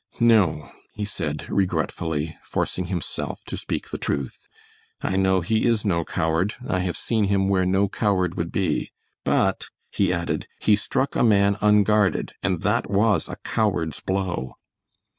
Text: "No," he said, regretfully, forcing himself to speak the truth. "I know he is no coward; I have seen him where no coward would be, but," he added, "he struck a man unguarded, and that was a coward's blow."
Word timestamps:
"No," 0.19 0.71
he 0.93 1.05
said, 1.05 1.47
regretfully, 1.47 2.35
forcing 2.43 2.85
himself 2.85 3.43
to 3.45 3.55
speak 3.55 3.91
the 3.91 3.99
truth. 3.99 4.47
"I 5.03 5.15
know 5.15 5.41
he 5.41 5.63
is 5.67 5.85
no 5.85 6.03
coward; 6.05 6.55
I 6.67 6.79
have 6.79 6.97
seen 6.97 7.25
him 7.25 7.47
where 7.49 7.67
no 7.67 7.87
coward 7.87 8.33
would 8.33 8.51
be, 8.51 8.89
but," 9.23 9.65
he 9.91 10.11
added, 10.11 10.47
"he 10.59 10.75
struck 10.75 11.15
a 11.15 11.21
man 11.23 11.55
unguarded, 11.61 12.33
and 12.41 12.63
that 12.63 12.89
was 12.89 13.29
a 13.29 13.35
coward's 13.43 13.99
blow." 13.99 14.55